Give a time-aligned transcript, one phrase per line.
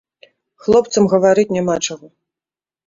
[0.63, 2.05] Хлопцам гаварыць няма чаго.